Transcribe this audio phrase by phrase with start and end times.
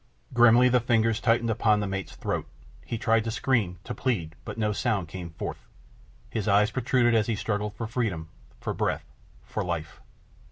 [0.33, 2.47] Grimly the fingers tightened upon the mate's throat.
[2.83, 5.67] He tried to scream, to plead, but no sound came forth.
[6.31, 8.29] His eyes protruded as he struggled for freedom,
[8.59, 9.05] for breath,
[9.43, 10.01] for life.